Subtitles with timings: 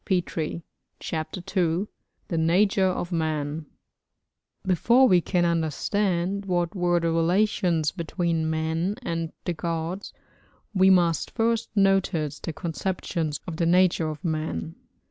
[0.99, 1.87] CHAPTER II
[2.29, 3.67] THE NATURE OF MAN
[4.63, 10.11] Before we can understand what were the relations between man and the gods
[10.73, 14.73] we must first notice the conceptions of the nature of man.